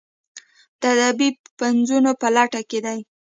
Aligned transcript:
د 0.81 0.83
ادبي 0.99 1.29
پنځونو 1.59 2.11
په 2.21 2.27
لټه 2.35 2.61
کې 2.69 2.79
دي. 2.85 2.99